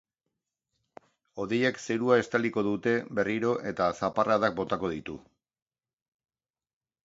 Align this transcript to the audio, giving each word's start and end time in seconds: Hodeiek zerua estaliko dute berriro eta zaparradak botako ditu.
Hodeiek 1.43 1.77
zerua 1.83 2.17
estaliko 2.23 2.65
dute 2.69 2.95
berriro 3.21 3.53
eta 3.75 3.93
zaparradak 4.03 4.59
botako 4.63 4.93
ditu. 4.99 5.21